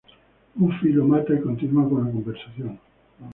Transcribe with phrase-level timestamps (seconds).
[0.55, 2.79] Buffy lo mata y continúa con la conversación.